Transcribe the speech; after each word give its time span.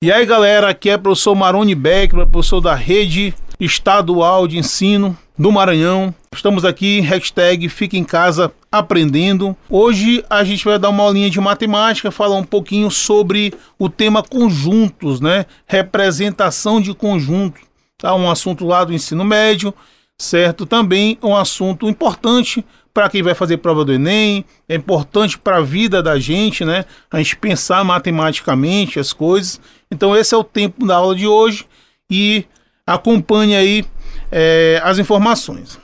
E 0.00 0.12
aí 0.12 0.24
galera, 0.24 0.68
aqui 0.68 0.90
é 0.90 0.94
o 0.94 0.98
professor 1.00 1.34
Maroni 1.34 1.74
Beck, 1.74 2.14
professor 2.30 2.60
da 2.60 2.72
Rede 2.72 3.34
Estadual 3.58 4.46
de 4.46 4.56
Ensino 4.56 5.18
do 5.36 5.50
Maranhão. 5.50 6.14
Estamos 6.32 6.64
aqui, 6.64 7.00
hashtag 7.00 7.68
Fica 7.68 7.96
em 7.96 8.04
Casa 8.04 8.52
Aprendendo. 8.70 9.56
Hoje 9.68 10.24
a 10.30 10.44
gente 10.44 10.64
vai 10.64 10.78
dar 10.78 10.90
uma 10.90 11.02
aulinha 11.02 11.28
de 11.28 11.40
matemática, 11.40 12.12
falar 12.12 12.36
um 12.36 12.44
pouquinho 12.44 12.92
sobre 12.92 13.52
o 13.76 13.88
tema 13.88 14.22
conjuntos, 14.22 15.20
né? 15.20 15.46
Representação 15.66 16.80
de 16.80 16.94
conjunto. 16.94 17.60
Tá? 17.98 18.14
Um 18.14 18.30
assunto 18.30 18.64
lá 18.64 18.84
do 18.84 18.94
ensino 18.94 19.24
médio, 19.24 19.74
certo? 20.16 20.64
Também 20.64 21.18
um 21.20 21.34
assunto 21.34 21.88
importante 21.88 22.64
para 22.98 23.08
quem 23.08 23.22
vai 23.22 23.32
fazer 23.32 23.58
prova 23.58 23.84
do 23.84 23.92
Enem, 23.92 24.44
é 24.68 24.74
importante 24.74 25.38
para 25.38 25.58
a 25.58 25.62
vida 25.62 26.02
da 26.02 26.18
gente, 26.18 26.64
né? 26.64 26.84
A 27.08 27.18
gente 27.18 27.36
pensar 27.36 27.84
matematicamente 27.84 28.98
as 28.98 29.12
coisas. 29.12 29.60
Então, 29.90 30.16
esse 30.16 30.34
é 30.34 30.38
o 30.38 30.44
tempo 30.44 30.86
da 30.86 30.96
aula 30.96 31.14
de 31.14 31.26
hoje 31.26 31.66
e 32.10 32.44
acompanhe 32.86 33.56
aí 33.56 33.84
é, 34.30 34.80
as 34.82 34.98
informações. 34.98 35.78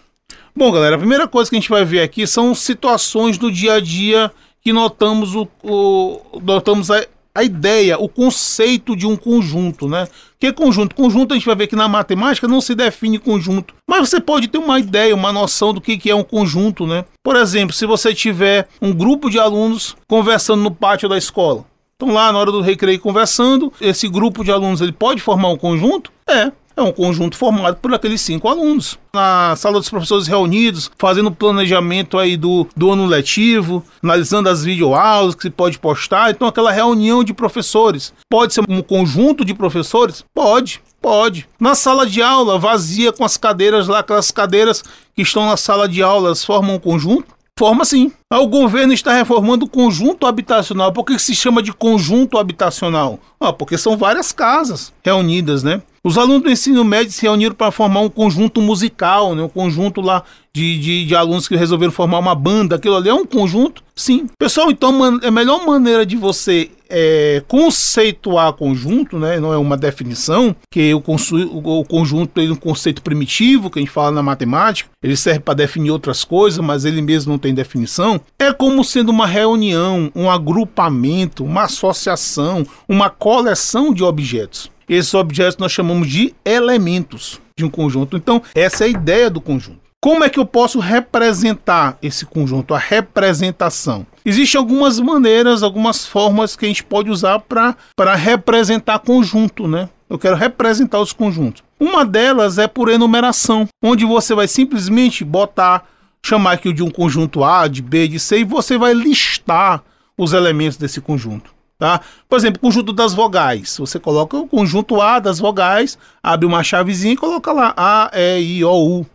Bom, 0.57 0.71
galera, 0.71 0.97
a 0.97 0.99
primeira 0.99 1.27
coisa 1.27 1.51
que 1.51 1.57
a 1.57 1.61
gente 1.61 1.69
vai 1.69 1.85
ver 1.85 2.01
aqui 2.01 2.27
são 2.27 2.55
situações 2.55 3.37
do 3.37 3.51
dia 3.51 3.75
a 3.75 3.81
dia 3.81 4.31
que 4.63 4.73
notamos, 4.73 5.35
o, 5.35 5.49
o 5.63 6.41
notamos 6.41 6.91
a, 6.91 7.05
a 7.35 7.43
ideia, 7.43 7.99
o 7.99 8.09
conceito 8.09 8.95
de 8.95 9.07
um 9.07 9.17
conjunto, 9.17 9.89
né? 9.89 10.07
Que 10.39 10.53
conjunto? 10.53 10.95
Conjunto 10.95 11.33
a 11.33 11.37
gente 11.37 11.47
vai 11.47 11.57
ver 11.57 11.67
que 11.67 11.75
na 11.75 11.89
matemática 11.89 12.47
não 12.47 12.61
se 12.61 12.75
define 12.75 13.19
conjunto, 13.19 13.75
mas 13.89 14.09
você 14.09 14.21
pode 14.21 14.47
ter 14.47 14.59
uma 14.59 14.79
ideia, 14.79 15.15
uma 15.15 15.33
noção 15.33 15.75
do 15.75 15.81
que, 15.81 16.09
é 16.09 16.15
um 16.15 16.23
conjunto, 16.23 16.87
né? 16.87 17.05
Por 17.23 17.35
exemplo, 17.35 17.75
se 17.75 17.85
você 17.85 18.15
tiver 18.15 18.69
um 18.81 18.93
grupo 18.93 19.29
de 19.29 19.39
alunos 19.39 19.97
conversando 20.07 20.63
no 20.63 20.71
pátio 20.71 21.09
da 21.09 21.19
escola, 21.19 21.65
estão 22.05 22.13
lá 22.13 22.31
na 22.31 22.39
hora 22.39 22.53
do 22.53 22.61
recreio 22.61 23.01
conversando, 23.01 23.73
esse 23.81 24.09
grupo 24.09 24.45
de 24.45 24.53
alunos 24.53 24.81
ele 24.81 24.93
pode 24.93 25.21
formar 25.21 25.49
um 25.49 25.57
conjunto? 25.57 26.13
É, 26.27 26.53
é 26.77 26.83
um 26.83 26.93
conjunto 26.93 27.37
formado 27.37 27.77
por 27.77 27.95
aqueles 27.95 28.21
cinco 28.21 28.49
alunos. 28.49 28.99
Na 29.13 29.55
sala 29.57 29.79
dos 29.79 29.89
professores 29.89 30.27
reunidos, 30.27 30.91
fazendo 30.99 31.31
planejamento 31.31 32.19
aí 32.19 32.37
do, 32.37 32.67
do 32.77 32.91
ano 32.91 33.07
letivo, 33.07 33.85
analisando 34.03 34.49
as 34.49 34.65
videoaulas 34.65 35.35
que 35.35 35.43
se 35.43 35.51
pode 35.51 35.79
postar. 35.79 36.31
Então, 36.31 36.49
aquela 36.49 36.73
reunião 36.73 37.23
de 37.23 37.33
professores. 37.33 38.13
Pode 38.29 38.55
ser 38.55 38.65
um 38.69 38.83
conjunto 38.83 39.45
de 39.45 39.55
professores? 39.55 40.25
Pode. 40.35 40.83
Pode. 41.01 41.47
Na 41.61 41.75
sala 41.75 42.07
de 42.07 42.23
aula, 42.23 42.59
vazia 42.59 43.13
com 43.13 43.25
as 43.25 43.37
cadeiras 43.37 43.87
lá, 43.87 43.99
aquelas 43.99 44.31
cadeiras 44.31 44.83
que 45.15 45.23
estão 45.23 45.47
na 45.47 45.57
sala 45.57 45.87
de 45.87 46.03
aulas, 46.03 46.43
formam 46.43 46.77
um 46.77 46.79
conjunto? 46.81 47.35
Forma 47.57 47.85
sim. 47.85 48.11
Ah, 48.29 48.41
o 48.41 48.49
governo 48.49 48.93
está 48.93 49.13
reformando 49.13 49.65
o 49.67 49.69
conjunto 49.69 50.27
habitacional. 50.27 50.93
Por 50.93 51.05
que 51.05 51.17
se 51.21 51.37
chama 51.37 51.63
de 51.63 51.73
conjunto 51.73 52.37
habitacional? 52.37 53.21
Ah, 53.39 53.53
porque 53.53 53.79
são 53.79 53.97
várias 53.97 54.33
casas 54.33 54.93
reunidas, 55.05 55.63
né? 55.63 55.81
Os 56.07 56.19
alunos 56.19 56.43
do 56.43 56.51
ensino 56.51 56.85
médio 56.85 57.13
se 57.13 57.23
reuniram 57.23 57.55
para 57.55 57.71
formar 57.71 58.01
um 58.01 58.11
conjunto 58.11 58.61
musical, 58.61 59.35
né? 59.35 59.43
um 59.43 59.49
conjunto 59.49 60.03
lá 60.03 60.23
de, 60.53 60.79
de, 60.79 61.07
de, 61.07 61.17
alunos 61.17 61.49
que 61.49 61.57
resolveram 61.57 61.91
formar 61.91 62.19
uma 62.19 62.35
banda. 62.35 62.77
Aquilo 62.77 62.97
ali 62.97 63.09
é 63.09 63.15
um 63.15 63.25
conjunto? 63.25 63.83
Sim. 63.97 64.27
Pessoal, 64.39 64.71
então 64.71 65.03
a 65.03 65.31
melhor 65.31 65.65
maneira 65.67 66.05
de 66.05 66.15
você 66.15 66.71
é, 66.91 67.43
conceituar 67.49 68.53
conjunto, 68.53 69.19
né? 69.19 69.41
não 69.41 69.51
é 69.51 69.57
uma 69.57 69.79
definição, 69.79 70.55
que 70.71 70.93
o, 70.93 70.99
o 70.99 71.85
conjunto 71.87 72.39
é 72.39 72.45
um 72.45 72.55
conceito 72.55 73.01
primitivo, 73.01 73.71
que 73.71 73.79
a 73.79 73.83
gente 73.83 73.91
fala 73.91 74.11
na 74.11 74.23
matemática, 74.23 74.91
ele 75.03 75.17
serve 75.17 75.41
para 75.41 75.55
definir 75.55 75.91
outras 75.91 76.23
coisas, 76.23 76.63
mas 76.63 76.85
ele 76.85 77.01
mesmo 77.01 77.33
não 77.33 77.39
tem 77.39 77.55
definição. 77.55 78.21
É 78.39 78.53
como 78.53 78.85
sendo 78.85 79.09
uma 79.09 79.27
reunião, 79.27 80.13
um 80.15 80.31
agrupamento, 80.31 81.45
uma 81.45 81.63
associação, 81.63 82.67
uma 82.87 83.09
coleção 83.09 83.95
de 83.95 84.05
objetos. 84.05 84.74
Esses 84.89 85.15
objetos 85.15 85.59
nós 85.59 85.73
chamamos 85.73 86.09
de 86.09 86.35
elementos 86.45 87.41
de 87.57 87.65
um 87.65 87.71
conjunto. 87.71 88.17
Então, 88.17 88.43
essa 88.55 88.85
é 88.85 88.87
a 88.87 88.91
ideia 88.91 89.31
do 89.31 89.41
conjunto. 89.41 89.85
Como 90.01 90.23
é 90.23 90.29
que 90.29 90.39
eu 90.39 90.45
posso 90.45 90.81
representar 90.81 91.97
esse 92.03 92.27
conjunto, 92.27 92.75
a 92.75 92.79
representação? 92.79 94.07
Existem 94.23 94.59
algumas 94.59 95.01
maneiras, 95.01 95.63
algumas 95.63 96.05
formas 96.05 96.55
que 96.55 96.67
a 96.67 96.69
gente 96.69 96.85
pode 96.85 97.11
usar 97.11 97.39
para 97.39 98.15
representar 98.15 98.99
conjunto, 98.99 99.67
né? 99.67 99.89
Eu 100.11 100.19
quero 100.19 100.37
representar 100.37 101.01
os 101.01 101.13
conjuntos. 101.15 101.63
Uma 101.81 102.05
delas 102.05 102.59
é 102.59 102.69
por 102.69 102.91
enumeração, 102.91 103.67
onde 103.83 104.05
você 104.05 104.35
vai 104.35 104.47
simplesmente 104.47 105.25
botar, 105.25 105.87
chamar 106.23 106.53
aqui 106.53 106.71
de 106.73 106.83
um 106.83 106.91
conjunto 106.91 107.43
A, 107.43 107.67
de 107.67 107.81
B, 107.81 108.07
de 108.07 108.21
C, 108.21 108.41
e 108.41 108.45
você 108.45 108.77
vai 108.77 108.93
listar 108.93 109.83
os 110.19 110.35
elementos 110.35 110.77
desse 110.77 111.01
conjunto. 111.01 111.55
Tá? 111.79 112.01
Por 112.29 112.37
exemplo, 112.37 112.61
conjunto 112.61 112.93
das 112.93 113.13
vogais. 113.13 113.77
Você 113.79 113.99
coloca 113.99 114.37
o 114.37 114.47
conjunto 114.47 115.01
A 115.01 115.19
das 115.19 115.39
vogais, 115.39 115.99
abre 116.23 116.47
uma 116.47 116.63
chavezinha 116.63 117.15
e 117.15 117.17
coloca 117.17 117.53
lá 117.53 117.75
A, 117.77 118.11
E, 118.15 118.59
I, 118.59 118.65
O, 118.65 119.01
U. 119.01 119.07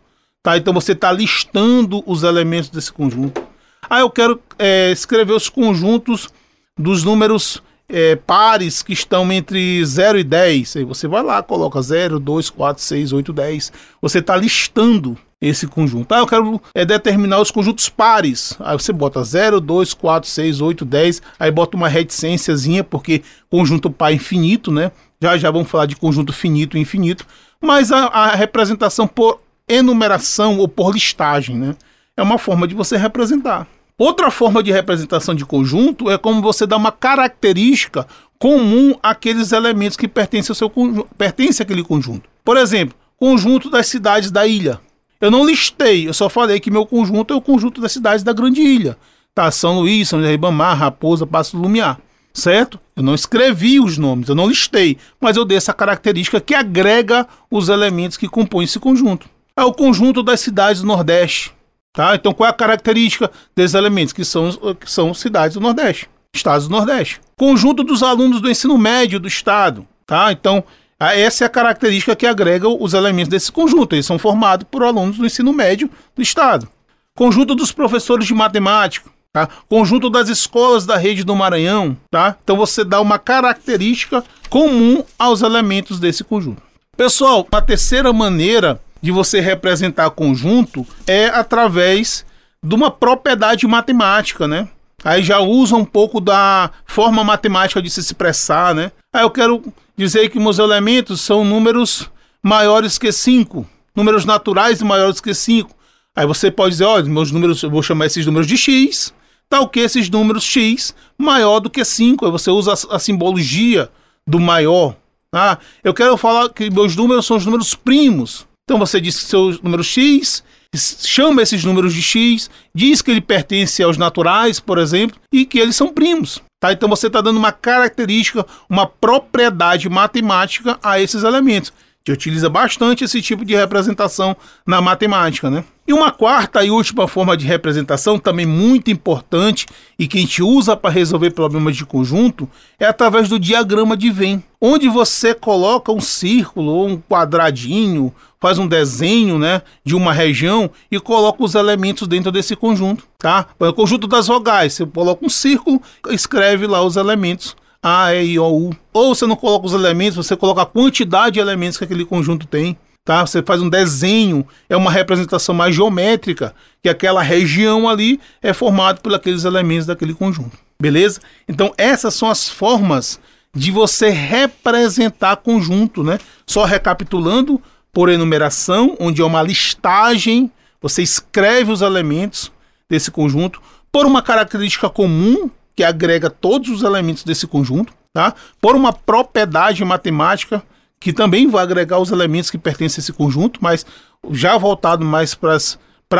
Tá? 0.43 0.57
Então 0.57 0.73
você 0.73 0.91
está 0.91 1.11
listando 1.11 2.03
os 2.05 2.23
elementos 2.23 2.69
desse 2.69 2.91
conjunto. 2.91 3.41
Ah, 3.89 4.01
eu 4.01 4.09
quero 4.09 4.39
é, 4.57 4.91
escrever 4.91 5.33
os 5.33 5.49
conjuntos 5.49 6.29
dos 6.77 7.03
números 7.03 7.61
é, 7.87 8.15
pares 8.15 8.83
que 8.83 8.93
estão 8.93 9.31
entre 9.31 9.83
0 9.83 10.19
e 10.19 10.23
10. 10.23 10.77
Aí 10.77 10.83
você 10.83 11.07
vai 11.07 11.23
lá, 11.23 11.41
coloca 11.41 11.81
0, 11.81 12.19
2, 12.19 12.49
4, 12.49 12.83
6, 12.83 13.13
8, 13.13 13.33
10. 13.33 13.73
Você 14.01 14.19
está 14.19 14.35
listando 14.35 15.17
esse 15.41 15.67
conjunto. 15.67 16.13
Ah, 16.13 16.19
eu 16.19 16.27
quero 16.27 16.61
é, 16.73 16.83
determinar 16.83 17.39
os 17.39 17.51
conjuntos 17.51 17.87
pares. 17.87 18.55
Aí 18.59 18.77
você 18.77 18.91
bota 18.91 19.23
0, 19.23 19.61
2, 19.61 19.93
4, 19.93 20.29
6, 20.29 20.61
8, 20.61 20.85
10. 20.85 21.21
Aí 21.39 21.51
bota 21.51 21.77
uma 21.77 21.87
reticênciazinha, 21.87 22.83
porque 22.83 23.23
conjunto 23.49 23.89
par 23.89 24.13
infinito, 24.13 24.71
né? 24.71 24.91
Já 25.21 25.37
já 25.37 25.51
vamos 25.51 25.69
falar 25.69 25.85
de 25.85 25.95
conjunto 25.95 26.33
finito 26.33 26.77
e 26.77 26.81
infinito. 26.81 27.25
Mas 27.61 27.91
a, 27.91 28.05
a 28.07 28.35
representação 28.35 29.07
por 29.07 29.39
enumeração 29.67 30.57
ou 30.57 30.67
por 30.67 30.93
listagem, 30.93 31.57
né? 31.57 31.75
É 32.17 32.21
uma 32.21 32.37
forma 32.37 32.67
de 32.67 32.75
você 32.75 32.97
representar. 32.97 33.65
Outra 33.97 34.31
forma 34.31 34.63
de 34.63 34.71
representação 34.71 35.35
de 35.35 35.45
conjunto 35.45 36.09
é 36.09 36.17
como 36.17 36.41
você 36.41 36.65
dá 36.65 36.77
uma 36.77 36.91
característica 36.91 38.07
comum 38.37 38.95
àqueles 39.03 39.51
elementos 39.51 39.97
que 39.97 40.07
pertencem 40.07 40.51
ao 40.51 40.55
seu 40.55 40.71
pertence 41.17 41.61
àquele 41.61 41.83
conjunto. 41.83 42.29
Por 42.43 42.55
exemplo, 42.55 42.95
conjunto 43.17 43.69
das 43.69 43.87
cidades 43.87 44.31
da 44.31 44.47
ilha. 44.47 44.79
Eu 45.21 45.29
não 45.29 45.45
listei, 45.45 46.07
eu 46.07 46.13
só 46.13 46.29
falei 46.29 46.59
que 46.59 46.71
meu 46.71 46.85
conjunto 46.85 47.33
é 47.33 47.35
o 47.35 47.41
conjunto 47.41 47.81
das 47.81 47.91
cidades 47.91 48.23
da 48.23 48.31
Grande 48.31 48.61
Ilha. 48.61 48.97
Tá, 49.35 49.51
São 49.51 49.79
Luís, 49.79 50.07
São 50.07 50.19
José 50.19 50.31
Ribamar, 50.31 50.77
Raposa, 50.77 51.27
Passo 51.27 51.57
do 51.57 51.61
Lumiar. 51.61 51.99
Certo? 52.33 52.79
Eu 52.95 53.03
não 53.03 53.15
escrevi 53.15 53.79
os 53.79 53.97
nomes, 53.97 54.29
eu 54.29 54.35
não 54.35 54.47
listei, 54.47 54.97
mas 55.19 55.35
eu 55.35 55.43
dei 55.43 55.57
essa 55.57 55.73
característica 55.73 56.39
que 56.39 56.53
agrega 56.53 57.27
os 57.51 57.67
elementos 57.67 58.17
que 58.17 58.29
compõem 58.29 58.63
esse 58.63 58.79
conjunto. 58.79 59.27
É 59.57 59.63
o 59.63 59.73
conjunto 59.73 60.23
das 60.23 60.39
cidades 60.39 60.81
do 60.81 60.87
Nordeste. 60.87 61.51
Tá? 61.91 62.15
Então, 62.15 62.33
qual 62.33 62.47
é 62.47 62.51
a 62.51 62.53
característica 62.53 63.29
desses 63.55 63.73
elementos? 63.73 64.13
Que 64.13 64.23
são, 64.23 64.51
que 64.79 64.89
são 64.89 65.13
cidades 65.13 65.55
do 65.55 65.59
Nordeste, 65.59 66.07
estados 66.33 66.67
do 66.67 66.71
Nordeste. 66.71 67.19
Conjunto 67.35 67.83
dos 67.83 68.03
alunos 68.03 68.39
do 68.39 68.49
ensino 68.49 68.77
médio 68.77 69.19
do 69.19 69.27
estado. 69.27 69.85
Tá? 70.05 70.31
Então, 70.31 70.63
essa 70.99 71.45
é 71.45 71.47
a 71.47 71.49
característica 71.49 72.15
que 72.15 72.27
agrega 72.27 72.67
os 72.67 72.93
elementos 72.93 73.29
desse 73.29 73.51
conjunto. 73.51 73.95
Eles 73.95 74.05
são 74.05 74.19
formados 74.19 74.67
por 74.69 74.83
alunos 74.83 75.17
do 75.17 75.25
ensino 75.25 75.53
médio 75.53 75.89
do 76.15 76.21
estado. 76.21 76.67
Conjunto 77.15 77.55
dos 77.55 77.71
professores 77.71 78.27
de 78.27 78.33
matemática. 78.33 79.09
Tá? 79.31 79.47
Conjunto 79.69 80.09
das 80.09 80.27
escolas 80.27 80.85
da 80.85 80.97
rede 80.97 81.23
do 81.23 81.35
Maranhão. 81.35 81.95
Tá? 82.09 82.35
Então, 82.43 82.57
você 82.57 82.83
dá 82.83 82.99
uma 82.99 83.19
característica 83.19 84.23
comum 84.49 85.03
aos 85.17 85.41
elementos 85.41 85.99
desse 85.99 86.23
conjunto. 86.23 86.61
Pessoal, 86.97 87.47
a 87.51 87.61
terceira 87.61 88.11
maneira 88.11 88.81
de 89.01 89.11
você 89.11 89.39
representar 89.39 90.09
conjunto 90.09 90.85
é 91.07 91.27
através 91.27 92.25
de 92.61 92.75
uma 92.75 92.91
propriedade 92.91 93.65
matemática, 93.65 94.47
né? 94.47 94.67
Aí 95.03 95.23
já 95.23 95.39
usa 95.39 95.77
um 95.77 95.85
pouco 95.85 96.19
da 96.19 96.71
forma 96.85 97.23
matemática 97.23 97.81
de 97.81 97.89
se 97.89 98.01
expressar, 98.01 98.75
né? 98.75 98.91
Aí 99.13 99.23
eu 99.23 99.29
quero 99.29 99.63
dizer 99.99 100.29
que 100.29 100.39
meus 100.39 100.59
elementos 100.59 101.19
são 101.19 101.43
números 101.43 102.09
maiores 102.41 102.97
que 102.97 103.11
5, 103.11 103.67
números 103.93 104.23
naturais 104.23 104.81
maiores 104.81 105.19
que 105.19 105.33
5. 105.33 105.69
Aí 106.15 106.25
você 106.25 106.49
pode 106.49 106.71
dizer, 106.71 106.85
olha, 106.85 107.03
meus 107.03 107.31
números, 107.31 107.61
eu 107.61 107.69
vou 107.69 107.83
chamar 107.83 108.05
esses 108.05 108.25
números 108.25 108.47
de 108.47 108.57
x, 108.57 109.13
tal 109.49 109.67
que 109.67 109.81
esses 109.81 110.09
números 110.09 110.45
x 110.45 110.95
maior 111.17 111.59
do 111.59 111.69
que 111.69 111.83
5. 111.83 112.25
Aí 112.25 112.31
você 112.31 112.49
usa 112.49 112.73
a, 112.73 112.95
a 112.95 112.99
simbologia 112.99 113.89
do 114.25 114.39
maior. 114.39 114.95
Ah, 115.35 115.57
eu 115.83 115.93
quero 115.93 116.15
falar 116.15 116.49
que 116.49 116.71
meus 116.71 116.95
números 116.95 117.25
são 117.25 117.35
os 117.35 117.45
números 117.45 117.75
primos. 117.75 118.47
Então 118.63 118.79
você 118.79 119.01
diz 119.01 119.17
que 119.19 119.25
seu 119.25 119.59
número 119.61 119.83
x, 119.83 120.43
chama 120.73 121.41
esses 121.41 121.63
números 121.65 121.93
de 121.93 122.01
x, 122.01 122.49
diz 122.73 123.01
que 123.01 123.11
ele 123.11 123.21
pertence 123.21 123.83
aos 123.83 123.97
naturais, 123.97 124.61
por 124.61 124.77
exemplo, 124.77 125.19
e 125.31 125.45
que 125.45 125.59
eles 125.59 125.75
são 125.75 125.89
primos. 125.93 126.41
Tá? 126.59 126.73
Então 126.73 126.89
você 126.89 127.07
está 127.07 127.21
dando 127.21 127.37
uma 127.37 127.53
característica, 127.53 128.45
uma 128.69 128.85
propriedade 128.85 129.87
matemática 129.87 130.77
a 130.83 130.99
esses 130.99 131.23
elementos, 131.23 131.71
gente 131.99 132.11
utiliza 132.11 132.49
bastante 132.49 133.03
esse 133.03 133.21
tipo 133.21 133.43
de 133.43 133.55
representação 133.55 134.35
na 134.65 134.81
matemática, 134.81 135.49
né? 135.49 135.63
E 135.87 135.93
uma 135.93 136.11
quarta 136.11 136.63
e 136.63 136.69
última 136.69 137.07
forma 137.07 137.35
de 137.35 137.45
representação, 137.45 138.19
também 138.19 138.45
muito 138.45 138.91
importante 138.91 139.65
e 139.97 140.07
que 140.07 140.17
a 140.17 140.21
gente 140.21 140.43
usa 140.43 140.77
para 140.77 140.91
resolver 140.91 141.31
problemas 141.31 141.75
de 141.75 141.85
conjunto, 141.85 142.47
é 142.79 142.85
através 142.85 143.27
do 143.27 143.39
diagrama 143.39 143.97
de 143.97 144.11
Venn, 144.11 144.39
onde 144.61 144.87
você 144.87 145.33
coloca 145.33 145.91
um 145.91 145.99
círculo 145.99 146.71
ou 146.71 146.87
um 146.87 146.97
quadradinho, 146.97 148.13
faz 148.39 148.59
um 148.59 148.67
desenho 148.67 149.39
né, 149.39 149.63
de 149.83 149.95
uma 149.95 150.13
região 150.13 150.69
e 150.91 150.99
coloca 150.99 151.43
os 151.43 151.55
elementos 151.55 152.07
dentro 152.07 152.31
desse 152.31 152.55
conjunto. 152.55 153.05
Tá? 153.17 153.47
O 153.59 153.73
conjunto 153.73 154.07
das 154.07 154.27
vogais, 154.27 154.73
você 154.73 154.85
coloca 154.85 155.25
um 155.25 155.29
círculo, 155.29 155.81
escreve 156.09 156.67
lá 156.67 156.83
os 156.83 156.97
elementos 156.97 157.55
a, 157.81 158.13
E, 158.13 158.33
I, 158.33 158.39
O, 158.39 158.69
U. 158.69 158.75
Ou 158.93 159.15
você 159.15 159.25
não 159.25 159.35
coloca 159.35 159.65
os 159.65 159.73
elementos, 159.73 160.15
você 160.15 160.35
coloca 160.35 160.61
a 160.61 160.65
quantidade 160.65 161.35
de 161.35 161.39
elementos 161.39 161.77
que 161.77 161.83
aquele 161.83 162.05
conjunto 162.05 162.45
tem. 162.47 162.77
Tá? 163.03 163.25
Você 163.25 163.41
faz 163.41 163.61
um 163.61 163.69
desenho, 163.69 164.45
é 164.69 164.77
uma 164.77 164.91
representação 164.91 165.55
mais 165.55 165.75
geométrica, 165.75 166.53
que 166.83 166.89
aquela 166.89 167.23
região 167.23 167.89
ali 167.89 168.19
é 168.41 168.53
formada 168.53 169.01
por 169.01 169.13
aqueles 169.13 169.45
elementos 169.45 169.87
daquele 169.87 170.13
conjunto. 170.13 170.57
Beleza? 170.81 171.19
Então 171.47 171.73
essas 171.77 172.13
são 172.13 172.29
as 172.29 172.47
formas 172.47 173.19
de 173.53 173.71
você 173.71 174.09
representar 174.09 175.37
conjunto, 175.37 176.03
né? 176.03 176.19
Só 176.45 176.65
recapitulando, 176.65 177.61
por 177.91 178.09
enumeração, 178.09 178.95
onde 178.99 179.21
é 179.21 179.25
uma 179.25 179.41
listagem, 179.41 180.51
você 180.79 181.01
escreve 181.01 181.71
os 181.71 181.81
elementos 181.81 182.51
desse 182.87 183.09
conjunto, 183.09 183.61
por 183.91 184.05
uma 184.05 184.21
característica 184.21 184.89
comum, 184.89 185.49
que 185.79 185.83
agrega 185.85 186.29
todos 186.29 186.67
os 186.67 186.83
elementos 186.83 187.23
desse 187.23 187.47
conjunto, 187.47 187.93
tá? 188.11 188.35
Por 188.59 188.75
uma 188.75 188.91
propriedade 188.91 189.85
matemática 189.85 190.61
que 190.99 191.13
também 191.13 191.47
vai 191.47 191.63
agregar 191.63 191.99
os 191.99 192.11
elementos 192.11 192.51
que 192.51 192.57
pertencem 192.57 192.99
a 192.99 193.01
esse 193.01 193.13
conjunto, 193.13 193.61
mas 193.63 193.85
já 194.29 194.57
voltado 194.57 195.05
mais 195.05 195.33
para 195.33 195.57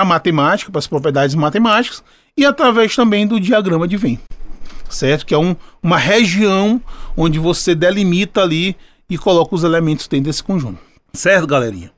a 0.01 0.05
matemática, 0.05 0.71
para 0.71 0.79
as 0.79 0.87
propriedades 0.87 1.35
matemáticas, 1.35 2.01
e 2.37 2.45
através 2.45 2.95
também 2.95 3.27
do 3.27 3.37
diagrama 3.37 3.85
de 3.85 3.97
Venn, 3.97 4.15
certo? 4.89 5.25
Que 5.25 5.33
é 5.33 5.37
um, 5.37 5.53
uma 5.83 5.97
região 5.97 6.81
onde 7.17 7.37
você 7.37 7.75
delimita 7.75 8.41
ali 8.41 8.77
e 9.09 9.17
coloca 9.17 9.55
os 9.55 9.65
elementos 9.65 10.07
dentro 10.07 10.27
desse 10.27 10.41
conjunto, 10.41 10.79
certo, 11.11 11.45
galerinha? 11.45 11.91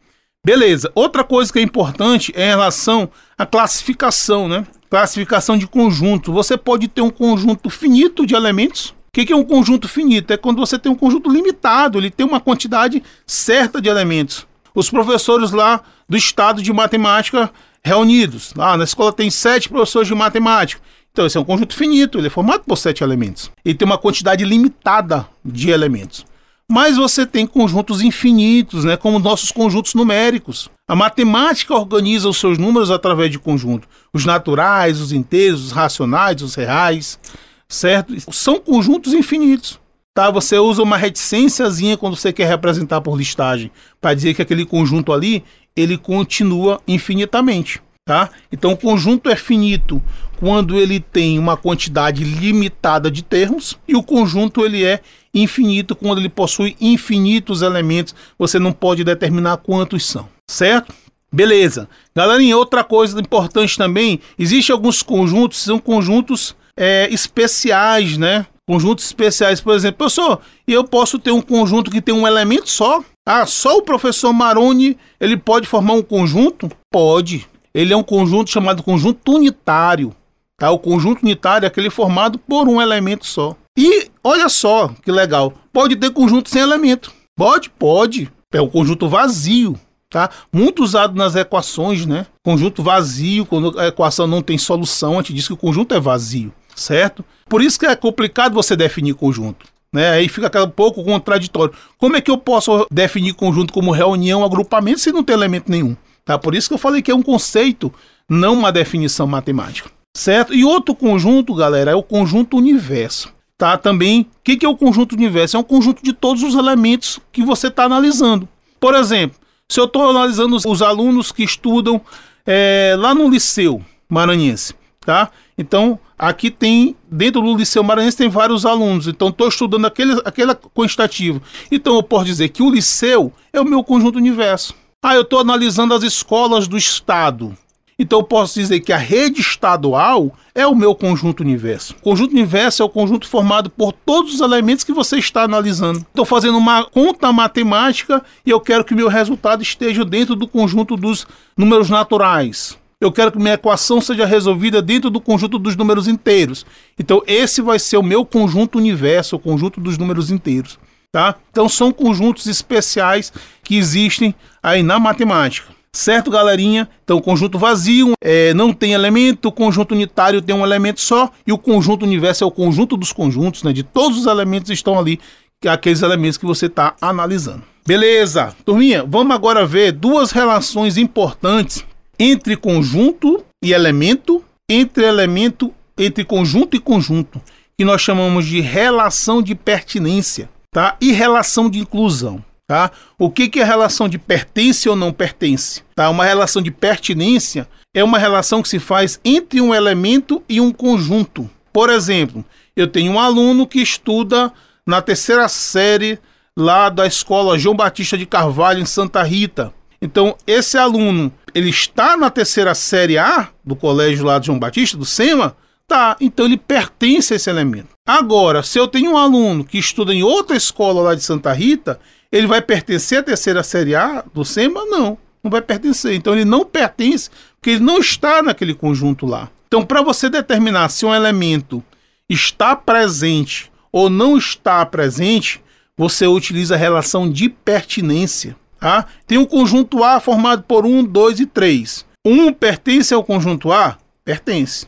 Beleza. 0.44 0.92
Outra 0.96 1.24
coisa 1.24 1.54
que 1.54 1.60
é 1.60 1.62
importante 1.62 2.34
é 2.36 2.48
em 2.48 2.50
relação 2.50 3.08
à 3.38 3.46
classificação, 3.46 4.48
né? 4.48 4.66
Classificação 4.92 5.58
de 5.58 5.66
conjunto. 5.68 6.34
Você 6.34 6.58
pode 6.58 6.90
ter 6.90 7.00
um 7.00 7.10
conjunto 7.10 7.70
finito 7.70 8.26
de 8.26 8.36
elementos. 8.36 8.90
O 8.90 8.94
que 9.14 9.32
é 9.32 9.36
um 9.36 9.44
conjunto 9.44 9.88
finito? 9.88 10.34
É 10.34 10.38
quando 10.38 10.58
você 10.58 10.78
tem 10.78 10.92
um 10.92 10.96
conjunto 10.96 11.32
limitado, 11.32 11.98
ele 11.98 12.12
tem 12.12 12.28
uma 12.28 12.42
quantidade 12.42 13.02
certa 13.26 13.82
de 13.82 13.88
elementos. 13.88 14.46
Os 14.76 14.90
professores 14.90 15.52
lá 15.52 15.82
do 16.10 16.18
estado 16.18 16.62
de 16.62 16.74
matemática 16.74 17.50
reunidos. 17.82 18.54
Lá 18.54 18.76
na 18.76 18.84
escola 18.84 19.14
tem 19.14 19.32
sete 19.32 19.70
professores 19.70 20.10
de 20.10 20.14
matemática. 20.14 20.82
Então, 21.10 21.26
esse 21.26 21.38
é 21.38 21.40
um 21.40 21.46
conjunto 21.46 21.74
finito, 21.74 22.18
ele 22.18 22.28
é 22.28 22.30
formado 22.30 22.64
por 22.66 22.78
sete 22.78 23.02
elementos. 23.02 23.50
Ele 23.64 23.76
tem 23.76 23.86
uma 23.86 23.98
quantidade 23.98 24.44
limitada 24.44 25.26
de 25.44 25.70
elementos 25.70 26.26
mas 26.72 26.96
você 26.96 27.26
tem 27.26 27.46
conjuntos 27.46 28.02
infinitos, 28.02 28.86
né, 28.86 28.96
como 28.96 29.20
nossos 29.20 29.52
conjuntos 29.52 29.94
numéricos. 29.94 30.70
A 30.88 30.96
matemática 30.96 31.76
organiza 31.76 32.30
os 32.30 32.38
seus 32.38 32.58
números 32.58 32.90
através 32.90 33.30
de 33.30 33.38
conjunto. 33.38 33.88
Os 34.14 34.26
naturais, 34.26 35.02
os 35.02 35.12
inteiros, 35.12 35.66
os 35.66 35.72
racionais, 35.74 36.42
os 36.42 36.56
reais, 36.56 37.20
certo? 37.68 38.16
São 38.32 38.58
conjuntos 38.58 39.14
infinitos. 39.14 39.80
Tá? 40.14 40.32
Você 40.32 40.58
usa 40.58 40.82
uma 40.82 40.96
reticênciazinha 40.96 41.98
quando 41.98 42.16
você 42.16 42.32
quer 42.32 42.48
representar 42.48 43.02
por 43.02 43.18
listagem, 43.18 43.70
para 44.00 44.14
dizer 44.14 44.34
que 44.34 44.42
aquele 44.42 44.66
conjunto 44.66 45.12
ali, 45.12 45.44
ele 45.76 45.98
continua 45.98 46.82
infinitamente. 46.88 47.82
Tá? 48.12 48.30
Então 48.52 48.74
o 48.74 48.78
conjunto 48.78 49.30
é 49.30 49.38
finito 49.38 50.04
quando 50.38 50.78
ele 50.78 51.00
tem 51.00 51.40
uma 51.40 51.56
quantidade 51.56 52.26
limitada 52.26 53.10
de 53.10 53.24
termos 53.24 53.80
e 53.88 53.96
o 53.96 54.04
conjunto 54.04 54.66
ele 54.66 54.84
é 54.84 55.00
infinito 55.34 55.96
quando 55.96 56.18
ele 56.18 56.28
possui 56.28 56.76
infinitos 56.82 57.62
elementos, 57.62 58.14
você 58.38 58.60
não 58.60 58.74
pode 58.74 59.06
determinar 59.06 59.56
quantos 59.56 60.06
são, 60.06 60.28
certo? 60.46 60.94
Beleza. 61.34 61.88
Galerinha, 62.14 62.58
outra 62.58 62.84
coisa 62.84 63.18
importante 63.18 63.78
também, 63.78 64.20
existe 64.38 64.74
alguns 64.74 65.02
conjuntos, 65.02 65.60
são 65.60 65.80
conjuntos 65.80 66.54
é, 66.76 67.08
especiais, 67.14 68.18
né? 68.18 68.46
Conjuntos 68.68 69.06
especiais, 69.06 69.62
por 69.62 69.74
exemplo, 69.74 70.00
professor, 70.00 70.42
e 70.68 70.74
eu 70.74 70.84
posso 70.84 71.18
ter 71.18 71.32
um 71.32 71.42
conjunto 71.42 71.90
que 71.90 72.02
tem 72.02 72.14
um 72.14 72.28
elemento 72.28 72.70
só? 72.70 73.02
Ah, 73.26 73.46
só 73.46 73.78
o 73.78 73.84
professor 73.84 74.34
Maroni, 74.34 74.98
ele 75.18 75.38
pode 75.38 75.66
formar 75.66 75.94
um 75.94 76.04
conjunto? 76.04 76.70
Pode. 76.92 77.50
Ele 77.74 77.94
é 77.94 77.98
um 77.98 78.04
conjunto 78.04 78.50
chamado 78.50 78.84
conjunto 78.84 79.34
unitário. 79.34 80.14
Tá? 80.58 80.70
O 80.72 80.80
conjunto 80.80 81.24
unitário 81.24 81.66
é 81.66 81.68
aquele 81.68 81.90
formado 81.90 82.38
por 82.38 82.68
um 82.68 82.82
elemento 82.82 83.26
só. 83.26 83.56
E 83.78 84.10
olha 84.24 84.50
só 84.50 84.90
que 85.04 85.12
legal, 85.12 85.54
pode 85.72 85.96
ter 85.96 86.12
conjunto 86.12 86.50
sem 86.50 86.62
elemento. 86.62 87.12
Pode, 87.36 87.70
pode. 87.70 88.32
É 88.54 88.60
o 88.60 88.68
conjunto 88.68 89.08
vazio, 89.08 89.80
tá? 90.10 90.30
Muito 90.52 90.84
usado 90.84 91.16
nas 91.16 91.36
equações, 91.36 92.06
né? 92.06 92.28
Conjunto 92.44 92.84
vazio, 92.84 93.46
quando 93.46 93.80
a 93.80 93.88
equação 93.88 94.28
não 94.28 94.42
tem 94.42 94.58
solução, 94.58 95.14
a 95.14 95.18
gente 95.18 95.34
diz 95.34 95.48
que 95.48 95.54
o 95.54 95.58
conjunto 95.58 95.96
é 95.96 96.00
vazio, 96.00 96.54
certo? 96.76 97.24
Por 97.48 97.62
isso 97.62 97.80
que 97.80 97.86
é 97.86 97.96
complicado 97.96 98.54
você 98.54 98.76
definir 98.76 99.16
conjunto. 99.16 99.66
Né? 99.94 100.10
Aí 100.12 100.30
fica 100.30 100.64
um 100.64 100.70
pouco 100.70 101.04
contraditório. 101.04 101.74
Como 101.98 102.16
é 102.16 102.22
que 102.22 102.32
eu 102.32 102.38
posso 102.38 102.86
definir 102.92 103.34
conjunto 103.34 103.74
como 103.74 103.92
reunião, 103.92 104.44
agrupamento, 104.44 105.00
se 105.00 105.12
não 105.12 105.24
tem 105.24 105.36
elemento 105.36 105.70
nenhum? 105.70 105.96
Tá? 106.26 106.38
Por 106.38 106.56
isso 106.56 106.68
que 106.68 106.74
eu 106.74 106.80
falei 106.80 107.02
que 107.02 107.12
é 107.12 107.16
um 107.16 107.22
conceito, 107.22 107.94
não 108.30 108.54
uma 108.54 108.72
definição 108.72 109.28
matemática. 109.28 109.90
Certo? 110.16 110.54
E 110.54 110.64
outro 110.66 110.94
conjunto, 110.94 111.54
galera, 111.54 111.92
é 111.92 111.96
o 111.96 112.04
conjunto 112.04 112.58
universo. 112.58 113.34
Tá? 113.58 113.78
Também, 113.78 114.22
o 114.22 114.28
que, 114.44 114.58
que 114.58 114.66
é 114.66 114.70
o 114.70 114.76
conjunto 114.76 115.14
universo? 115.14 115.56
É 115.56 115.60
um 115.60 115.64
conjunto 115.64 116.04
de 116.04 116.14
todos 116.14 116.44
os 116.44 116.56
elementos 116.56 117.20
que 117.32 117.44
você 117.44 117.68
está 117.68 117.84
analisando. 117.84 118.48
Por 118.80 118.96
exemplo, 118.96 119.40
se 119.70 119.80
eu 119.80 119.86
estou 119.86 120.10
analisando 120.10 120.56
os 120.56 120.82
alunos 120.82 121.32
que 121.32 121.44
estudam 121.44 122.02
é, 122.46 122.96
lá 122.98 123.14
no 123.14 123.30
Liceu 123.30 123.82
Maranhense, 124.10 124.74
tá? 125.00 125.30
Então, 125.58 126.00
aqui 126.18 126.50
tem, 126.50 126.96
dentro 127.10 127.42
do 127.42 127.56
Liceu 127.56 127.84
Maranhense 127.84 128.18
tem 128.18 128.28
vários 128.28 128.66
alunos, 128.66 129.08
então 129.08 129.30
estou 129.30 129.48
estudando 129.48 129.86
aquele, 129.86 130.20
aquele 130.26 130.54
quantitativo. 130.56 131.42
Então 131.72 131.96
eu 131.96 132.04
posso 132.04 132.26
dizer 132.26 132.50
que 132.50 132.64
o 132.64 132.70
Liceu 132.70 133.32
é 133.54 133.62
o 133.62 133.66
meu 133.66 133.84
conjunto 133.84 134.18
universo. 134.18 134.76
Ah, 135.04 135.16
eu 135.16 135.24
estou 135.24 135.40
analisando 135.40 135.96
as 135.96 136.04
escolas 136.04 136.68
do 136.68 136.78
Estado. 136.78 137.58
Então 137.98 138.20
eu 138.20 138.24
posso 138.24 138.60
dizer 138.60 138.82
que 138.82 138.94
a 138.94 138.98
rede 138.98 139.42
estadual 139.42 140.32
é 140.54 140.68
o 140.68 140.76
meu 140.76 140.94
conjunto 140.94 141.42
universo. 141.42 141.96
O 141.96 142.04
conjunto 142.04 142.34
universo 142.34 142.84
é 142.84 142.86
o 142.86 142.90
conjunto 142.90 143.28
formado 143.28 143.68
por 143.68 143.94
todos 143.94 144.36
os 144.36 144.42
elementos 144.42 144.84
que 144.84 144.94
você 144.94 145.18
está 145.18 145.42
analisando. 145.42 146.02
Estou 146.02 146.24
fazendo 146.24 146.56
uma 146.56 146.86
conta 146.86 147.34
matemática 147.34 148.24
e 148.46 148.52
eu 148.52 148.60
quero 148.60 148.86
que 148.86 148.94
meu 148.94 149.08
resultado 149.08 149.64
esteja 149.64 150.06
dentro 150.06 150.36
do 150.36 150.48
conjunto 150.48 150.96
dos 150.96 151.26
números 151.58 151.90
naturais. 151.90 152.78
Eu 153.00 153.12
quero 153.12 153.32
que 153.32 153.40
minha 153.40 153.56
equação 153.56 154.00
seja 154.00 154.28
resolvida 154.28 154.84
dentro 154.84 155.10
do 155.10 155.20
conjunto 155.20 155.58
dos 155.58 155.76
números 155.76 156.08
inteiros. 156.08 156.64
Então 157.00 157.24
esse 157.26 157.60
vai 157.60 157.80
ser 157.80 157.98
o 157.98 158.04
meu 158.04 158.24
conjunto 158.24 158.78
universo, 158.78 159.36
o 159.36 159.40
conjunto 159.40 159.82
dos 159.82 159.98
números 159.98 160.30
inteiros. 160.30 160.78
Tá? 161.12 161.36
Então 161.52 161.68
são 161.68 161.92
conjuntos 161.92 162.46
especiais 162.46 163.34
que 163.64 163.76
existem 163.76 164.34
aí 164.64 164.82
na 164.82 164.98
matemática. 164.98 165.74
Certo, 165.94 166.32
galerinha? 166.32 166.88
Então, 167.04 167.20
conjunto 167.20 167.60
vazio 167.60 168.14
é, 168.24 168.54
não 168.54 168.72
tem 168.72 168.94
elemento, 168.94 169.50
o 169.50 169.52
conjunto 169.52 169.94
unitário 169.94 170.42
tem 170.42 170.56
um 170.56 170.64
elemento 170.64 171.02
só, 171.02 171.30
e 171.46 171.52
o 171.52 171.58
conjunto 171.58 172.06
universo 172.06 172.46
é 172.46 172.48
o 172.48 172.52
conjunto 172.52 172.96
dos 172.96 173.12
conjuntos, 173.12 173.62
né? 173.64 173.74
De 173.74 173.84
todos 173.84 174.20
os 174.20 174.26
elementos 174.26 174.72
estão 174.72 174.98
ali, 174.98 175.20
que 175.62 175.68
aqueles 175.68 176.02
elementos 176.02 176.38
que 176.38 176.46
você 176.46 176.68
está 176.68 176.96
analisando. 177.02 177.64
Beleza, 177.86 178.56
turminha, 178.64 179.04
vamos 179.04 179.36
agora 179.36 179.66
ver 179.66 179.92
duas 179.92 180.32
relações 180.32 180.98
importantes 180.98 181.86
entre 182.18 182.56
conjunto 182.56 183.44
e 183.62 183.74
elemento, 183.74 184.42
entre 184.70 185.04
elemento, 185.04 185.74
entre 185.98 186.24
conjunto 186.24 186.78
e 186.78 186.80
conjunto, 186.80 187.42
que 187.78 187.84
nós 187.84 188.00
chamamos 188.00 188.46
de 188.46 188.62
relação 188.62 189.42
de 189.42 189.56
pertinência 189.56 190.48
tá? 190.72 190.96
E 191.02 191.12
relação 191.12 191.70
de 191.70 191.80
inclusão, 191.80 192.44
tá? 192.66 192.92
O 193.20 193.30
que, 193.30 193.50
que 193.50 193.60
é 193.60 193.64
relação 193.64 194.08
de 194.08 194.18
pertence 194.18 194.88
ou 194.88 194.96
não 194.96 195.12
pertence? 195.12 195.84
Tá? 195.94 196.10
Uma 196.10 196.26
relação 196.26 196.62
de 196.62 196.72
pertinência 196.72 197.68
é 197.94 198.04
uma 198.04 198.18
relação 198.18 198.62
que 198.62 198.70
se 198.70 198.80
faz 198.80 199.20
entre 199.24 199.60
um 199.60 199.76
elemento 199.76 200.42
e 200.48 200.62
um 200.62 200.72
conjunto. 200.72 201.50
Por 201.74 201.90
exemplo, 201.90 202.44
eu 202.76 202.88
tenho 202.88 203.12
um 203.12 203.20
aluno 203.20 203.68
que 203.68 203.82
estuda 203.82 204.52
na 204.88 205.02
terceira 205.02 205.48
série 205.50 206.18
lá 206.58 206.90
da 206.90 207.06
escola 207.06 207.60
João 207.60 207.76
Batista 207.76 208.18
de 208.18 208.26
Carvalho 208.26 208.82
em 208.82 208.86
Santa 208.86 209.22
Rita. 209.24 209.74
Então, 210.02 210.36
esse 210.48 210.78
aluno, 210.78 211.32
ele 211.54 211.70
está 211.70 212.18
na 212.18 212.30
terceira 212.30 212.74
série 212.74 213.18
A 213.18 213.50
do 213.64 213.76
colégio 213.76 214.26
lá 214.26 214.40
de 214.40 214.48
João 214.48 214.58
Batista, 214.58 214.98
do 214.98 215.06
SEMA, 215.06 215.56
Tá, 215.92 216.16
então 216.22 216.46
ele 216.46 216.56
pertence 216.56 217.34
a 217.34 217.36
esse 217.36 217.50
elemento. 217.50 217.90
Agora, 218.08 218.64
se 218.64 218.80
eu 218.80 218.88
tenho 218.88 219.12
um 219.12 219.18
aluno 219.18 219.66
que 219.66 219.78
estuda 219.78 220.14
em 220.14 220.24
outra 220.24 220.56
escola 220.56 221.02
lá 221.02 221.16
de 221.16 221.22
Santa 221.22 221.52
Rita, 221.52 222.00
ele 222.32 222.48
vai 222.48 222.62
pertencer 222.62 223.20
à 223.20 223.24
terceira 223.24 223.62
série 223.62 223.94
A 223.94 224.24
do 224.34 224.46
SEMA? 224.46 224.86
Não, 224.86 225.18
não 225.44 225.52
vai 225.52 225.62
pertencer. 225.62 226.14
Então 226.14 226.32
ele 226.32 226.46
não 226.46 226.64
pertence 226.64 227.30
porque 227.56 227.72
ele 227.72 227.84
não 227.84 227.98
está 227.98 228.42
naquele 228.42 228.74
conjunto 228.74 229.26
lá. 229.26 229.50
Então, 229.68 229.86
para 229.86 230.02
você 230.02 230.30
determinar 230.30 230.88
se 230.88 231.06
um 231.06 231.14
elemento 231.14 231.84
está 232.30 232.74
presente 232.74 233.70
ou 233.92 234.10
não 234.10 234.38
está 234.38 234.86
presente, 234.86 235.62
você 235.98 236.26
utiliza 236.26 236.76
a 236.76 236.78
relação 236.78 237.30
de 237.30 237.50
pertinência. 237.50 238.56
Tá? 238.80 239.08
Tem 239.28 239.38
um 239.38 239.46
conjunto 239.46 240.06
A 240.06 240.22
formado 240.22 240.64
por 240.64 240.86
1, 240.86 241.04
2 241.04 241.42
e 241.42 241.46
3. 241.46 242.06
1 242.26 242.54
pertence 242.54 243.14
ao 243.14 243.26
conjunto 243.26 243.74
A? 243.74 243.98
Pertence. 244.24 244.88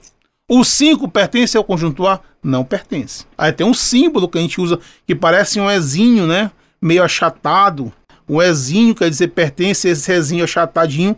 O 0.50 0.64
5 0.64 1.08
pertence 1.08 1.58
ao 1.58 1.64
conjunto 1.64 2.06
A? 2.06 2.20
Não 2.44 2.66
pertence. 2.66 3.26
Aí 3.38 3.52
tem 3.52 3.66
um 3.66 3.74
símbolo 3.74 4.28
que 4.28 4.38
a 4.38 4.42
gente 4.42 4.60
usa 4.60 4.80
que 5.08 5.16
parece 5.16 5.60
um 5.60 5.72
Ezinho, 5.72 6.28
né? 6.28 6.52
Meio 6.82 7.04
achatado. 7.04 7.92
O 8.28 8.42
Ezinho 8.42 8.94
quer 8.94 9.10
dizer 9.10 9.30
pertence, 9.30 9.88
esse 9.88 10.12
Ezinho 10.12 10.44
achatadinho, 10.44 11.16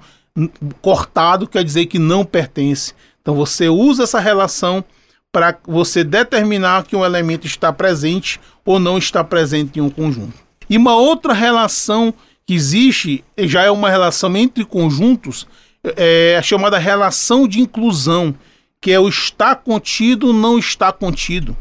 cortado, 0.82 1.48
quer 1.48 1.64
dizer 1.64 1.88
que 1.88 1.98
não 1.98 2.24
pertence. 2.24 2.94
Então 3.22 3.34
você 3.34 3.68
usa 3.68 4.04
essa 4.04 4.20
relação 4.20 4.84
para 5.32 5.58
você 5.66 6.04
determinar 6.04 6.84
que 6.84 6.96
um 6.96 7.04
elemento 7.04 7.48
está 7.48 7.74
presente 7.74 8.40
ou 8.64 8.80
não 8.80 8.98
está 8.98 9.24
presente 9.24 9.80
em 9.80 9.82
um 9.82 9.90
conjunto. 9.90 10.34
E 10.70 10.78
uma 10.78 10.96
outra 10.96 11.34
relação 11.34 12.14
que 12.46 12.54
existe, 12.54 13.24
já 13.40 13.64
é 13.64 13.72
uma 13.72 13.90
relação 13.90 14.36
entre 14.38 14.64
conjuntos, 14.64 15.48
é 15.84 16.38
a 16.38 16.42
chamada 16.42 16.78
relação 16.78 17.48
de 17.48 17.60
inclusão, 17.60 18.36
que 18.82 18.92
é 18.92 19.00
o 19.00 19.10
está 19.10 19.56
contido, 19.56 20.32
não 20.32 20.60
está 20.60 20.92
contido. 20.92 21.56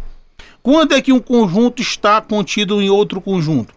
Quando 0.63 0.93
é 0.93 1.03
que 1.03 1.13
um 1.13 1.21
conjunto 1.21 1.83
está 1.83 2.21
contido 2.21 2.81
em 2.81 2.89
outro 2.89 3.21
conjunto? 3.21 3.75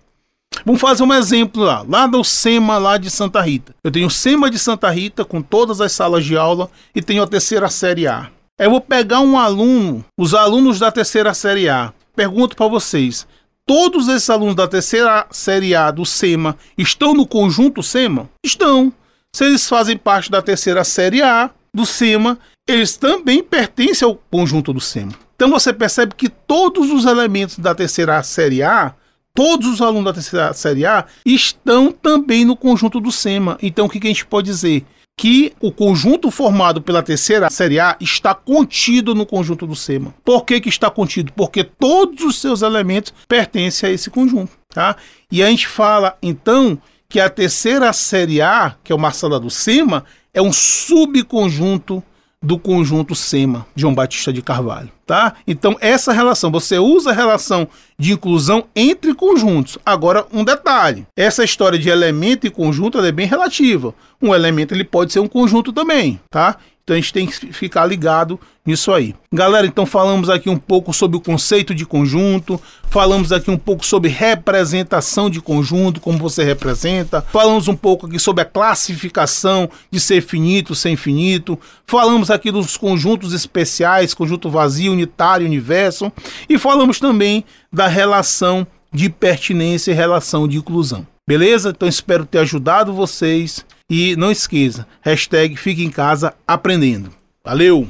Vamos 0.66 0.82
fazer 0.82 1.04
um 1.04 1.14
exemplo 1.14 1.64
lá, 1.64 1.86
lá 1.88 2.08
do 2.08 2.24
SEMA 2.24 2.78
lá 2.78 2.98
de 2.98 3.10
Santa 3.10 3.42
Rita. 3.42 3.76
Eu 3.84 3.92
tenho 3.92 4.08
o 4.08 4.12
SEMA 4.12 4.50
de 4.50 4.58
Santa 4.58 4.90
Rita 4.90 5.24
com 5.24 5.42
todas 5.42 5.82
as 5.82 5.92
salas 5.92 6.26
de 6.26 6.38
aula 6.38 6.70
e 6.96 7.02
tenho 7.02 7.22
a 7.22 7.28
terceira 7.28 7.70
série 7.70 8.08
A. 8.08 8.30
Eu 8.60 8.72
vou 8.72 8.82
pegar 8.82 9.20
um 9.20 9.38
aluno, 9.38 10.04
os 10.18 10.34
alunos 10.34 10.80
da 10.80 10.92
terceira 10.92 11.34
série 11.34 11.70
A. 11.70 11.94
Pergunto 12.16 12.56
para 12.56 12.68
vocês: 12.68 13.28
todos 13.66 14.08
esses 14.08 14.30
alunos 14.30 14.56
da 14.56 14.68
terceira 14.68 15.28
série 15.30 15.76
A 15.76 15.92
do 15.92 16.06
SEMA 16.06 16.58
estão 16.78 17.14
no 17.14 17.28
conjunto 17.28 17.84
SEMA? 17.84 18.30
Estão. 18.44 18.92
Se 19.36 19.46
eles 19.46 19.70
fazem 19.70 19.96
parte 19.96 20.32
da 20.32 20.42
terceira 20.42 20.84
série 20.84 21.22
A 21.22 21.52
do 21.74 21.86
SEMA, 21.86 22.40
eles 22.68 22.98
também 22.98 23.42
pertencem 23.42 24.06
ao 24.06 24.16
conjunto 24.16 24.74
do 24.74 24.82
SEMA. 24.82 25.14
Então 25.36 25.50
você 25.50 25.72
percebe 25.72 26.14
que 26.16 26.30
todos 26.30 26.92
os 26.92 27.06
elementos 27.06 27.58
da 27.60 27.74
terceira 27.74 28.22
série 28.24 28.62
A, 28.62 28.94
todos 29.34 29.68
os 29.68 29.82
alunos 29.82 30.06
da 30.06 30.14
terceira 30.14 30.54
série 30.54 30.86
A 30.86 31.06
estão 31.26 31.92
também 31.92 32.44
no 32.44 32.58
conjunto 32.58 33.00
do 33.00 33.12
SEMA. 33.12 33.58
Então 33.62 33.86
o 33.86 33.90
que 33.90 34.00
a 34.00 34.10
gente 34.10 34.26
pode 34.26 34.48
dizer? 34.48 34.86
que 35.20 35.52
o 35.60 35.72
conjunto 35.72 36.30
formado 36.30 36.80
pela 36.80 37.02
terceira 37.02 37.50
série 37.50 37.80
A 37.80 37.98
está 38.00 38.36
contido 38.36 39.16
no 39.16 39.26
conjunto 39.26 39.66
do 39.66 39.76
SEMA. 39.76 40.14
Por 40.24 40.46
que, 40.46 40.62
que 40.62 40.70
está 40.70 40.92
contido? 40.92 41.34
Porque 41.34 41.64
todos 41.64 42.24
os 42.24 42.40
seus 42.40 42.62
elementos 42.62 43.12
pertencem 43.28 43.90
a 43.90 43.92
esse 43.92 44.12
conjunto. 44.12 44.52
Tá? 44.70 44.96
E 45.32 45.42
a 45.42 45.48
gente 45.48 45.68
fala, 45.68 46.16
então, 46.22 46.80
que 47.10 47.20
a 47.20 47.32
terceira 47.32 47.92
série 47.94 48.42
A, 48.44 48.76
que 48.84 48.92
é 48.92 48.96
uma 48.96 49.12
sala 49.12 49.40
do 49.40 49.50
SEMA, 49.50 50.06
é 50.32 50.40
um 50.42 50.54
subconjunto 50.54 52.04
do 52.48 52.58
conjunto 52.58 53.14
SEMA, 53.14 53.68
João 53.76 53.94
Batista 53.94 54.32
de 54.32 54.42
Carvalho, 54.42 54.90
tá? 55.06 55.34
Então 55.46 55.76
essa 55.82 56.14
relação, 56.14 56.50
você 56.50 56.80
usa 56.80 57.10
a 57.10 57.14
relação 57.14 57.68
de 58.00 58.14
inclusão 58.14 58.64
entre 58.74 59.14
conjuntos. 59.14 59.78
Agora 59.86 60.26
um 60.32 60.46
detalhe, 60.46 61.06
essa 61.14 61.44
história 61.44 61.78
de 61.78 61.90
elemento 61.90 62.48
e 62.48 62.50
conjunto 62.50 63.00
é 63.00 63.12
bem 63.12 63.28
relativa. 63.28 63.94
Um 64.22 64.34
elemento 64.34 64.74
ele 64.74 64.86
pode 64.86 65.12
ser 65.12 65.20
um 65.20 65.28
conjunto 65.28 65.74
também, 65.74 66.22
tá? 66.30 66.56
Então 66.88 66.96
a 66.96 67.00
gente 67.02 67.12
tem 67.12 67.28
que 67.28 67.52
ficar 67.52 67.86
ligado 67.86 68.40
nisso 68.66 68.94
aí. 68.94 69.14
Galera, 69.30 69.68
então 69.68 69.86
falamos 69.86 70.30
aqui 70.30 70.50
um 70.50 70.58
pouco 70.58 70.94
sobre 70.94 71.18
o 71.18 71.20
conceito 71.20 71.76
de 71.76 71.86
conjunto, 71.86 72.62
falamos 72.90 73.34
aqui 73.34 73.52
um 73.52 73.58
pouco 73.58 73.86
sobre 73.86 74.10
representação 74.10 75.30
de 75.30 75.42
conjunto, 75.42 76.00
como 76.00 76.18
você 76.18 76.46
representa, 76.46 77.22
falamos 77.22 77.68
um 77.68 77.76
pouco 77.76 78.08
aqui 78.08 78.18
sobre 78.18 78.42
a 78.42 78.46
classificação 78.46 79.70
de 79.92 80.00
ser 80.00 80.22
finito, 80.22 80.74
ser 80.74 80.92
infinito, 80.92 81.60
falamos 81.86 82.32
aqui 82.32 82.52
dos 82.52 82.78
conjuntos 82.78 83.34
especiais, 83.34 84.14
conjunto 84.14 84.50
vazio, 84.50 84.94
unitário, 84.94 85.46
universo, 85.46 86.10
e 86.48 86.58
falamos 86.58 87.02
também 87.02 87.44
da 87.70 87.90
relação 87.90 88.66
de 88.94 89.10
pertinência 89.10 89.92
e 89.92 89.94
relação 89.94 90.48
de 90.48 90.56
inclusão. 90.56 91.06
Beleza? 91.28 91.70
Então 91.72 91.88
espero 91.88 92.26
ter 92.26 92.40
ajudado 92.40 92.94
vocês. 92.94 93.66
E 93.90 94.16
não 94.16 94.32
esqueça, 94.32 94.86
hashtag 95.02 95.56
fique 95.56 95.84
em 95.84 95.90
casa 95.90 96.34
aprendendo. 96.46 97.10
Valeu! 97.44 97.88